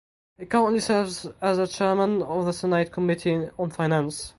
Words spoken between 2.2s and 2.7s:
of the